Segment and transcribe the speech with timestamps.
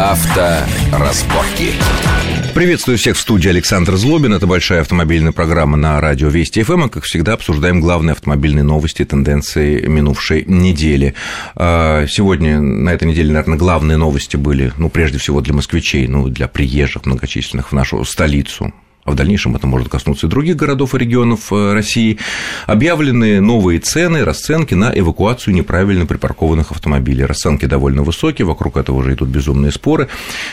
[0.00, 1.74] Авторазборки.
[2.54, 4.32] Приветствую всех в студии Александр Злобин.
[4.32, 6.86] Это большая автомобильная программа на радио Вести ФМ.
[6.86, 11.14] И, как всегда, обсуждаем главные автомобильные новости, тенденции минувшей недели.
[11.54, 16.28] А, сегодня, на этой неделе, наверное, главные новости были, ну, прежде всего, для москвичей, ну,
[16.28, 18.72] для приезжих многочисленных в нашу столицу
[19.10, 22.18] а в дальнейшем это может коснуться и других городов и регионов э, России,
[22.66, 27.24] объявлены новые цены, расценки на эвакуацию неправильно припаркованных автомобилей.
[27.24, 30.08] Расценки довольно высокие, вокруг этого уже идут безумные споры.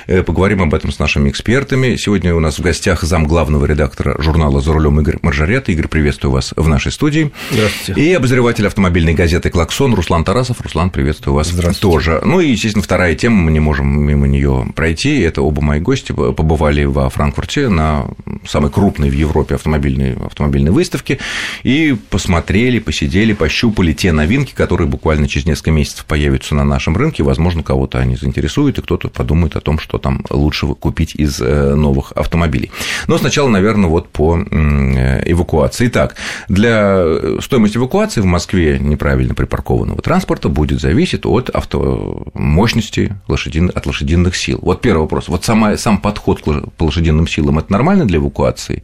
[0.07, 1.95] Э, поговорим об этом с нашими экспертами.
[1.95, 5.69] Сегодня у нас в гостях зам главного редактора журнала «За рулем» Игорь Маржарет.
[5.69, 7.31] Игорь, приветствую вас в нашей студии.
[7.51, 8.01] Здравствуйте.
[8.01, 10.61] И обозреватель автомобильной газеты «Клаксон» Руслан Тарасов.
[10.61, 12.21] Руслан, приветствую вас тоже.
[12.23, 15.19] Ну и, естественно, вторая тема, мы не можем мимо нее пройти.
[15.19, 18.07] Это оба мои гости побывали во Франкфурте на
[18.47, 21.19] самой крупной в Европе автомобильной, автомобильной выставки,
[21.63, 27.23] и посмотрели, посидели, пощупали те новинки, которые буквально через несколько месяцев появятся на нашем рынке,
[27.23, 31.75] возможно, кого-то они заинтересуют, и кто-то подумает о том, что там лучше купить из э,
[31.75, 32.71] новых автомобилей.
[33.07, 35.87] Но сначала, наверное, вот по эвакуации.
[35.87, 36.15] Итак,
[36.47, 42.27] для стоимости эвакуации в Москве неправильно припаркованного транспорта будет зависеть от авто...
[42.33, 43.71] мощности лошадин...
[43.73, 44.59] от лошадиных сил.
[44.61, 45.27] Вот первый вопрос.
[45.27, 45.77] Вот сама...
[45.77, 48.36] сам подход по лошадиным силам– это нормально для эвакуации?
[48.37, 48.83] Эвакуации?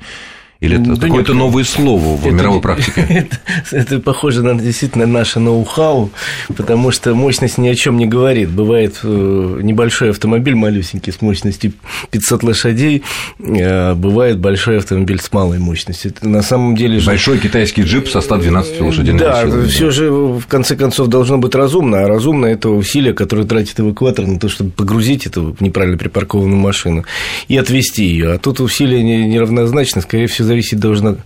[0.64, 3.06] Или это да какое-то новое слово в это, мировой практике?
[3.10, 6.10] Это, это похоже на действительно наше ноу-хау,
[6.56, 8.50] потому что мощность ни о чем не говорит.
[8.50, 11.74] Бывает э, небольшой автомобиль малюсенький с мощностью
[12.12, 13.04] 500 лошадей,
[13.42, 16.12] а бывает большой автомобиль с малой мощностью.
[16.12, 17.08] Это на самом деле же...
[17.08, 19.68] Большой китайский джип со 112 лошадиными да, силами.
[19.68, 24.26] Все же в конце концов должно быть разумно, а разумно это усилие, которое тратит эвакуатор
[24.26, 27.04] на то, чтобы погрузить эту неправильно припаркованную машину
[27.50, 28.32] и отвезти ее.
[28.32, 31.18] А тут усилие неравнозначно, скорее всего, зависеть должно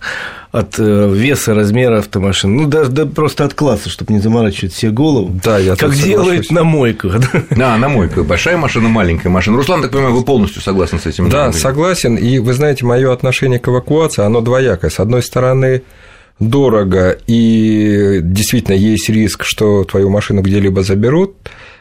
[0.50, 4.90] от э, веса, размера автомашины, ну, даже да, просто от класса, чтобы не заморачивать себе
[4.90, 5.38] голову.
[5.44, 7.20] Да, я Как делает на мойках.
[7.50, 8.24] Да, на мойках.
[8.24, 9.58] Большая машина, маленькая машина.
[9.58, 11.28] Руслан, так понимаю, вы полностью согласны с этим?
[11.28, 12.16] Да, согласен.
[12.16, 14.90] И вы знаете, мое отношение к эвакуации, оно двоякое.
[14.90, 15.82] С одной стороны,
[16.40, 21.36] дорого, и действительно есть риск, что твою машину где-либо заберут.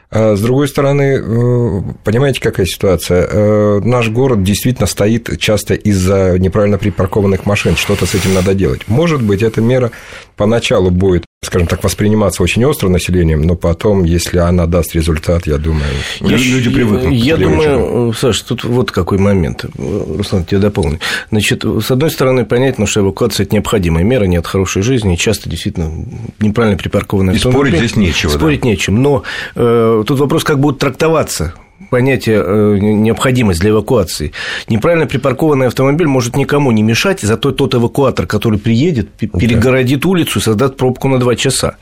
[0.09, 3.27] А с другой стороны, э, понимаете, какая ситуация?
[3.29, 7.75] Э, наш город действительно стоит часто из-за неправильно припаркованных машин.
[7.75, 8.87] Что-то с этим надо делать.
[8.87, 9.91] Может быть, эта мера
[10.35, 15.57] поначалу будет скажем так, восприниматься очень остро населением, но потом, если она даст результат, я
[15.57, 15.85] думаю,
[16.19, 17.13] я, люди привыкнут.
[17.13, 19.65] Я думаю, Саша, тут вот какой момент.
[19.77, 20.99] Руслан, тебе дополню.
[21.29, 25.49] Значит, с одной стороны, понятно, что эвакуация– это необходимая мера, не от хорошей жизни, часто
[25.49, 26.05] действительно
[26.39, 28.31] неправильно припаркованные И спорить здесь нечего.
[28.31, 28.67] Спорить да.
[28.67, 29.01] нечем.
[29.01, 29.23] Но
[29.55, 31.53] э, тут вопрос, как будут трактоваться
[31.89, 34.31] понятие э, необходимость для эвакуации.
[34.67, 40.41] Неправильно припаркованный автомобиль может никому не мешать, зато тот эвакуатор, который приедет, перегородит улицу и
[40.41, 41.77] создаст пробку на два часа.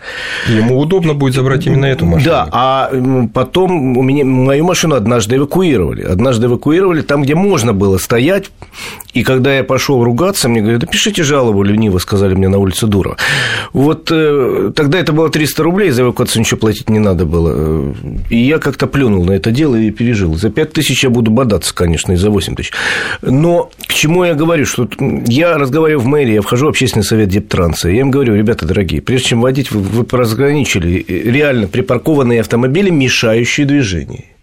[0.47, 2.29] Ему удобно будет забрать именно эту машину.
[2.29, 2.91] Да, а
[3.33, 6.03] потом у меня, мою машину однажды эвакуировали.
[6.03, 8.51] Однажды эвакуировали там, где можно было стоять,
[9.15, 12.85] и когда я пошел ругаться, мне говорят, да пишите жалобу, лениво сказали мне на улице
[12.85, 13.15] Дура.
[13.71, 17.95] Вот э, тогда это было 300 рублей, за эвакуацию ничего платить не надо было.
[18.29, 20.35] И я как-то плюнул на это дело и пережил.
[20.35, 22.73] За 5 тысяч я буду бодаться, конечно, и за 8 тысяч.
[23.21, 27.29] Но к чему я говорю, что я разговариваю в мэрии, я вхожу в общественный совет
[27.29, 32.89] Дептранса, я им говорю, ребята дорогие, прежде чем водить, вы, вы разграничили реально припаркованные автомобили,
[32.89, 34.34] мешающие движению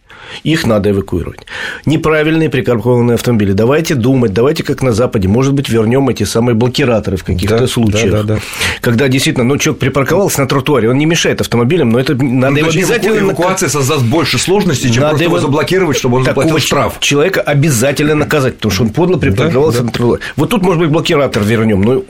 [0.42, 1.40] их надо эвакуировать.
[1.86, 3.52] Неправильные припаркованные автомобили.
[3.52, 7.66] Давайте думать, давайте как на Западе, может быть, вернем эти самые блокираторы в каких-то да,
[7.66, 8.10] случаях.
[8.10, 8.40] Да, да, да.
[8.80, 12.58] Когда действительно, ну, человек припарковался на тротуаре, он не мешает автомобилям, но это надо ну,
[12.58, 13.18] его обязательно...
[13.18, 16.98] Эвакуация создаст больше сложностей, чем надо просто его заблокировать, чтобы он заплатил штраф.
[17.00, 19.86] Человека обязательно наказать, потому что он подло припарковался да, да.
[19.86, 20.22] на тротуаре.
[20.36, 22.02] Вот тут, может быть, блокиратор вернем, но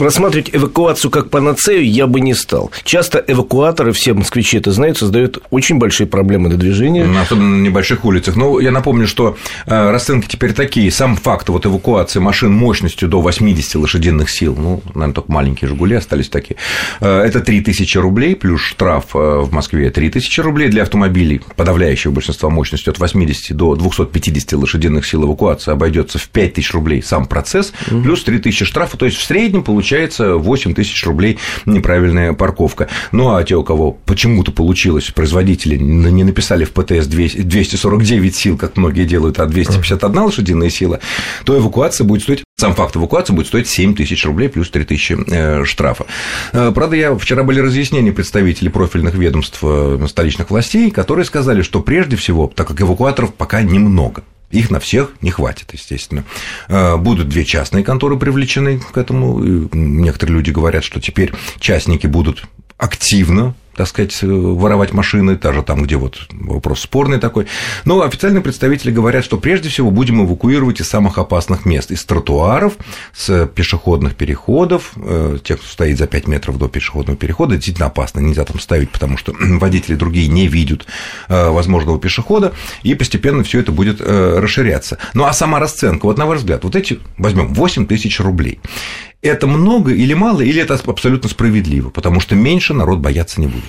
[0.00, 2.70] рассматривать эвакуацию как панацею я бы не стал.
[2.84, 7.06] Часто эвакуаторы, все москвичи это знают, создают очень большие проблемы для движения.
[7.20, 8.36] Особенно на небольших улицах.
[8.36, 10.90] Но я напомню, что э, расценки теперь такие.
[10.90, 15.96] Сам факт вот эвакуации машин мощностью до 80 лошадиных сил, ну, наверное, только маленькие «Жигули»
[15.96, 16.56] остались такие,
[17.00, 22.50] э, это 3000 рублей, плюс штраф э, в Москве 3000 рублей для автомобилей, подавляющего большинства
[22.50, 28.24] мощностью от 80 до 250 лошадиных сил эвакуации обойдется в 5000 рублей сам процесс, плюс
[28.24, 32.86] 3000 штрафа, то есть в среднем получается получается 8 тысяч рублей неправильная парковка.
[33.10, 38.76] Ну, а те, у кого почему-то получилось, производители не написали в ПТС 249 сил, как
[38.76, 41.00] многие делают, а 251 лошадиная сила,
[41.44, 45.16] то эвакуация будет стоить сам факт эвакуации будет стоить 7 тысяч рублей плюс 3 тысячи
[45.32, 46.04] э, штрафа.
[46.52, 51.80] Э, правда, я, вчера были разъяснения представителей профильных ведомств э, столичных властей, которые сказали, что
[51.80, 56.24] прежде всего, так как эвакуаторов пока немного, их на всех не хватит, естественно.
[56.68, 59.38] Будут две частные конторы привлечены к этому.
[59.72, 62.42] Некоторые люди говорят, что теперь частники будут
[62.76, 67.46] активно так сказать, воровать машины, даже там, где вот вопрос спорный такой.
[67.84, 72.74] Но официальные представители говорят, что прежде всего будем эвакуировать из самых опасных мест, из тротуаров,
[73.14, 78.20] с пешеходных переходов, э, тех, кто стоит за 5 метров до пешеходного перехода, действительно опасно,
[78.20, 80.86] нельзя там ставить, потому что водители другие не видят
[81.28, 82.52] э, возможного пешехода,
[82.82, 84.98] и постепенно все это будет э, расширяться.
[85.14, 88.60] Ну а сама расценка, вот на ваш взгляд, вот эти, возьмем 8 тысяч рублей,
[89.22, 93.59] это много или мало, или это абсолютно справедливо, потому что меньше народ бояться не будет.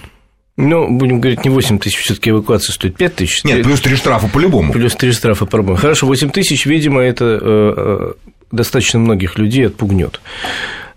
[0.57, 3.43] Ну, будем говорить, не 8 тысяч, все таки эвакуация стоит 5 тысяч.
[3.43, 4.73] Нет, плюс 3 штрафа по-любому.
[4.73, 5.77] Плюс 3 штрафа по-любому.
[5.77, 8.13] Хорошо, 8 тысяч, видимо, это э, э,
[8.51, 10.19] достаточно многих людей отпугнет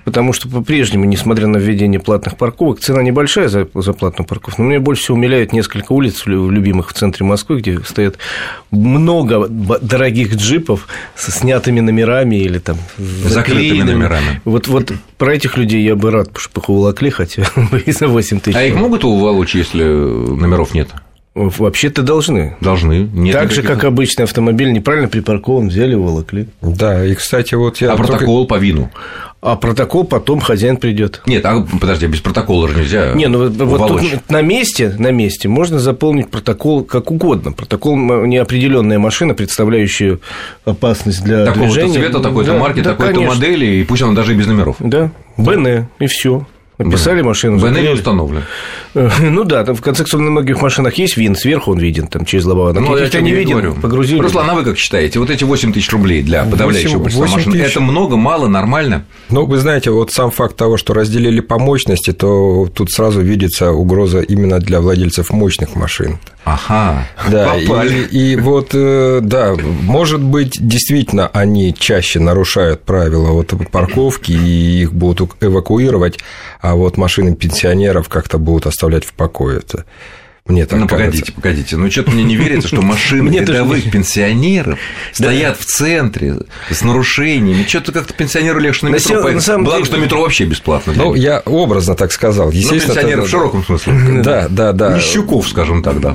[0.04, 4.68] потому что по-прежнему, несмотря на введение платных парковок, цена небольшая за, за платную парковку, но
[4.68, 8.18] меня больше всего умиляет несколько улиц, любимых в центре Москвы, где стоят
[8.70, 14.40] много дорогих джипов со снятыми номерами или там заклеенными номерами.
[14.44, 18.08] Вот, вот про этих людей я бы рад, чтобы их уволокли хотя бы и за
[18.08, 18.56] 8 тысяч.
[18.56, 20.90] А их могут уволочь, если номеров нет?
[21.34, 22.56] Вообще-то должны.
[22.60, 23.08] Должны.
[23.12, 26.46] Нет так же, как обычный автомобиль неправильно припаркован, взяли, уволокли.
[26.62, 27.92] Да, и, кстати, вот я...
[27.92, 28.12] А только...
[28.12, 28.90] протокол по вину?
[29.44, 31.20] А протокол потом хозяин придет.
[31.26, 33.12] Нет, а подожди, без протокола же нельзя.
[33.12, 37.52] Не, ну вот тут на месте, на месте можно заполнить протокол как угодно.
[37.52, 40.18] Протокол неопределенная машина, представляющая
[40.64, 41.88] опасность для Такого движения.
[41.88, 44.76] Такого-то цвета, такой-то да, марки, да, такой-то модели, и пусть она даже и без номеров.
[44.78, 46.46] Да, БН, и все.
[46.78, 47.28] Написали да.
[47.28, 47.58] машину.
[47.58, 48.42] БН не установлен.
[48.94, 52.24] Ну да, там в конце концов на многих машинах есть вин, сверху он виден, там
[52.24, 52.74] через лобовое.
[52.74, 53.74] Ну, я не виден, говорю.
[53.74, 54.20] погрузили.
[54.20, 57.80] Руслан, а вы как считаете, вот эти 8 тысяч рублей для подавляющего большинства машин, это
[57.80, 59.04] много, мало, нормально?
[59.30, 63.72] Ну, вы знаете, вот сам факт того, что разделили по мощности, то тут сразу видится
[63.72, 66.18] угроза именно для владельцев мощных машин.
[66.44, 68.06] Ага, да, попали.
[68.10, 74.82] И, и вот, э, да, может быть, действительно они чаще нарушают правила вот парковки, и
[74.82, 76.18] их будут эвакуировать,
[76.64, 79.58] а вот машины пенсионеров как-то будут оставлять в покое.
[79.58, 79.84] Это
[80.46, 81.06] мне так ну, кажется.
[81.10, 81.76] погодите, погодите.
[81.78, 84.78] Ну, что-то мне не верится, что машины рядовых пенсионеров
[85.10, 86.36] стоят в центре
[86.68, 87.64] с нарушениями.
[87.66, 89.60] Что-то как-то пенсионеру легче на метро поехать.
[89.60, 90.92] Благо, что метро вообще бесплатно.
[90.94, 92.52] Ну, я образно так сказал.
[92.52, 93.94] Ну, пенсионеров в широком смысле.
[94.24, 94.96] Да, да, да.
[94.96, 96.14] Нищуков, скажем так, да.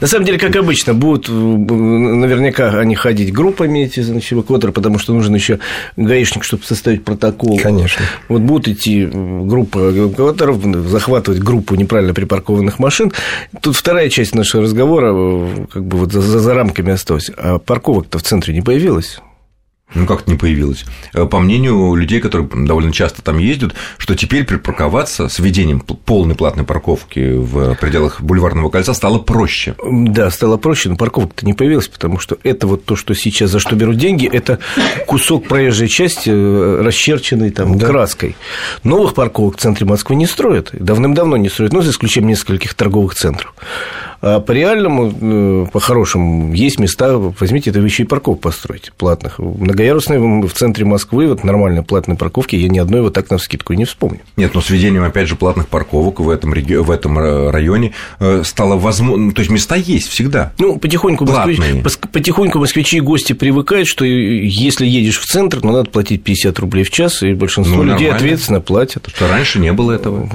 [0.00, 5.14] На самом деле, как обычно, будут наверняка они ходить группами, эти, значит, эвакуаторы, потому что
[5.14, 5.58] нужен еще
[5.96, 7.58] гаишник, чтобы составить протокол.
[7.58, 8.04] Конечно.
[8.28, 13.12] Вот будут идти группа эвакуаторов, захватывать группу неправильно припаркованных машин,
[13.60, 17.30] Тут вторая часть нашего разговора, э, как бы вот за, за рамками осталась.
[17.36, 19.20] А парковок-то в центре не появилось?
[19.92, 20.84] Ну, как-то не появилось.
[21.12, 26.34] Э, по мнению людей, которые довольно часто там ездят, что теперь припарковаться с введением полной
[26.34, 29.76] платной парковки в пределах бульварного кольца стало проще.
[29.84, 33.60] Да, стало проще, но парковка-то не появилась, потому что это вот то, что сейчас за
[33.60, 34.58] что берут деньги, это
[35.06, 37.86] кусок проезжей части, э, расчерченный там да.
[37.86, 38.36] краской.
[38.82, 43.14] Новых парковок в центре Москвы не строят, давным-давно не строят, ну, за исключением нескольких торговых
[43.14, 43.54] центров.
[44.26, 49.38] А по реальному, э, по-хорошему, есть места, возьмите, это вы еще и парковку построить платных.
[49.38, 53.74] Многоярусные в центре Москвы, вот нормальные платные парковки, я ни одной вот так на скидку
[53.74, 54.20] не вспомню.
[54.38, 56.72] Нет, но с введением, опять же, платных парковок в этом, реги...
[56.72, 60.54] в этом э, районе э, стало возможно, то есть места есть всегда.
[60.58, 61.60] Ну, потихоньку, москвич...
[62.10, 66.84] потихоньку москвичи и гости привыкают, что если едешь в центр, ну, надо платить 50 рублей
[66.84, 69.10] в час, и большинство ну, людей ответственно платят.
[69.14, 70.30] Что раньше не было этого.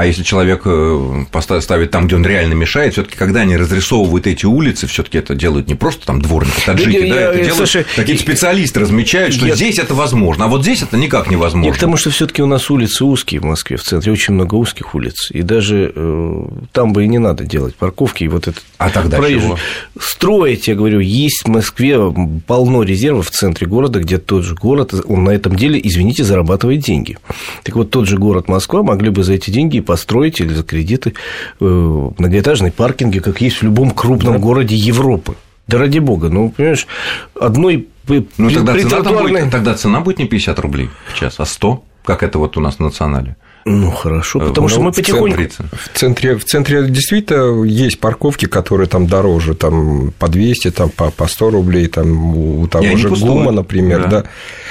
[0.00, 1.24] А если человек э,
[1.60, 5.68] ставит там, где он реально мешает, все-таки когда они разрисовывают эти улицы, все-таки это делают
[5.68, 9.54] не просто там дворники, таджики, да, я, это делают слушай, какие-то специалисты размечают, что я,
[9.54, 11.74] здесь это возможно, а вот здесь это никак невозможно.
[11.74, 15.30] Потому что все-таки у нас улицы узкие в Москве, в центре очень много узких улиц,
[15.32, 19.18] и даже э, там бы и не надо делать парковки, и вот этот а тогда
[19.18, 19.48] проезжий.
[19.48, 19.58] чего?
[20.00, 21.98] Строить, я говорю, есть в Москве
[22.46, 26.80] полно резервов в центре города, где тот же город, он на этом деле, извините, зарабатывает
[26.80, 27.18] деньги.
[27.64, 31.14] Так вот, тот же город Москва могли бы за эти деньги построить или за кредиты
[31.60, 34.38] э, многоэтажные паркинги, как есть в любом крупном да.
[34.38, 35.34] городе Европы.
[35.66, 36.86] Да ради бога, ну, понимаешь,
[37.34, 41.82] одной ну, тогда, цена будет, тогда цена будет не 50 рублей в час, а 100,
[42.04, 43.34] как это вот у нас в национале.
[43.64, 45.42] Ну хорошо, э, потому ну, что мы потихоньку.
[45.72, 51.10] В центре, в центре действительно есть парковки, которые там дороже, там по 200, там по,
[51.10, 54.08] по 100 рублей, там у того же ГУМа, например, да.
[54.08, 54.24] да.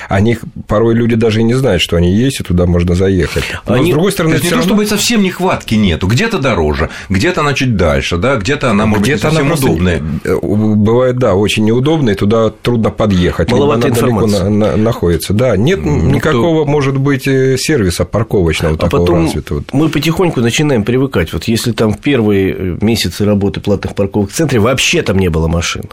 [0.08, 3.44] Они порой люди даже и не знают, что они есть, и туда можно заехать.
[3.68, 3.92] Но они...
[3.92, 4.64] с другой стороны, это не равно...
[4.64, 6.08] то, чтобы совсем нехватки нету.
[6.08, 10.02] Где-то дороже, где-то она чуть дальше, да, где-то она может где-то быть совсем она удобная.
[10.24, 13.52] Э, бывает, да, очень неудобная, и туда трудно подъехать.
[13.52, 15.34] Маловато далеко на, на, находится.
[15.34, 16.72] Да, нет ну, никакого, кто...
[16.72, 19.64] может быть, э, сервиса парковочного а такого потом развитого.
[19.74, 21.34] Мы потихоньку начинаем привыкать.
[21.34, 25.48] Вот если там в первые месяцы работы платных парковок в центре вообще там не было
[25.48, 25.84] машин.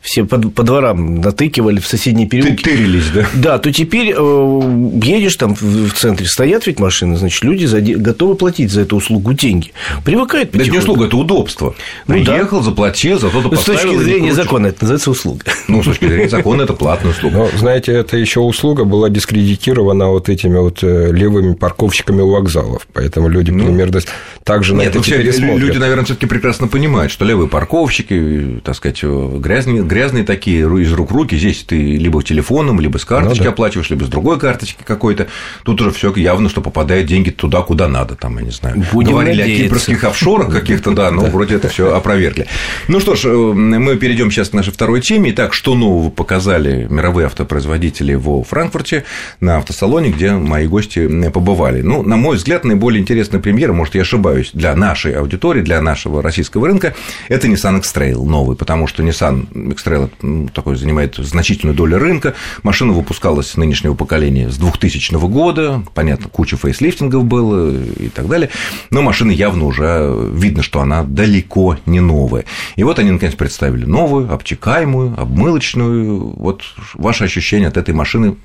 [0.00, 2.62] Все по, по дворам натыкивали в соседние переулки.
[2.62, 3.26] Тырились, да?
[3.34, 8.34] Да, то теперь э, едешь там в центре, стоят ведь машины, значит, люди за, готовы
[8.34, 9.72] платить за эту услугу деньги.
[10.04, 11.74] Привыкают Да это не услуга, это удобство.
[12.06, 12.64] Ну, Приехал, да.
[12.64, 15.44] заплатил, зато то ну, С точки зрения закона это называется услуга.
[15.68, 17.36] Ну, с точки зрения закона это платная услуга.
[17.36, 22.86] Но, знаете, это еще услуга была дискредитирована вот этими вот э, левыми парковщиками у вокзалов,
[22.92, 24.00] поэтому люди ну, примерно
[24.44, 25.58] также на Нет, это ну, теперь смотрят.
[25.58, 30.92] Люди, наверное, все таки прекрасно понимают, что левые парковщики, так сказать, грязные, грязные такие, из
[30.92, 33.50] рук руки, здесь ты либо телефоном, либо с карточки ну, да.
[33.50, 35.26] оплачиваешь, либо с другой карточки какой-то,
[35.64, 38.84] тут уже все явно, что попадает деньги туда, куда надо, там, я не знаю.
[38.92, 39.64] Будем Говорили надеяться.
[39.64, 42.46] о кипрских офшорах каких-то, да, но вроде это все опровергли.
[42.86, 45.30] Ну что ж, э, мы перейдем сейчас к нашей второй теме.
[45.30, 49.04] Итак, что нового показали мировые автопроизводители во Франкфурте
[49.40, 51.82] на автосалоне, где мои гости побывали?
[51.82, 56.22] Ну, на мой взгляд, наиболее интересная премьера, может, я ошибаюсь, для нашей аудитории, для нашего
[56.22, 56.94] российского рынка,
[57.28, 62.34] это Nissan X-Trail новый, потому что Nissan X-Trail ну, такой занимает значительную долю рынка.
[62.62, 68.50] Машина выпускалась нынешнего поколения с 2000 года, понятно, куча фейслифтингов было и так далее,
[68.90, 72.44] но машина явно уже видно, что она далеко не новая.
[72.76, 76.34] И вот они, наконец, представили новую, обтекаемую, обмылочную.
[76.36, 76.62] Вот
[76.94, 78.36] ваше ощущение от этой машины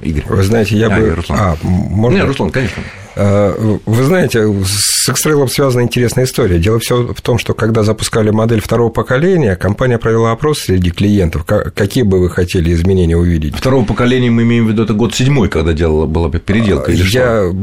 [0.00, 0.24] Игорь.
[0.28, 1.14] Вы знаете, я а, бы...
[1.14, 1.38] Руслан.
[1.40, 2.16] А, можно...
[2.16, 2.82] Нет, Руслан, конечно.
[3.16, 6.58] А, вы знаете, с X-Trail связана интересная история.
[6.58, 11.44] Дело все в том, что когда запускали модель второго поколения, компания провела опрос среди клиентов,
[11.44, 13.56] какие бы вы хотели изменения увидеть.
[13.56, 17.50] Второго поколения мы имеем в виду, это год седьмой, когда делала, была переделка или Я
[17.50, 17.56] что?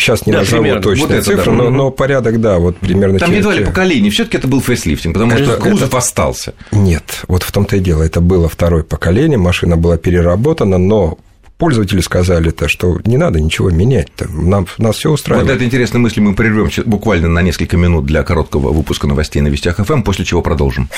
[0.00, 0.82] сейчас не да, назову примерно.
[0.82, 1.62] точную вот цифру, да.
[1.64, 3.20] но, но порядок, да, вот примерно.
[3.20, 3.40] Там через...
[3.40, 5.98] едва ли поколение, все таки это был фейслифтинг, потому это, что кузов это...
[5.98, 6.54] остался.
[6.72, 11.18] Нет, вот в том-то и дело, это было второе поколение, машина была переработана, но
[11.58, 15.48] пользователи сказали то, что не надо ничего менять, нам, нас все устраивает.
[15.48, 19.48] Вот эта интересная мысль мы прервем буквально на несколько минут для короткого выпуска новостей на
[19.48, 20.88] Вестях ФМ, после чего продолжим.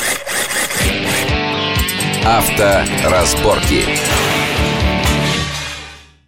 [2.25, 3.85] Авторазборки.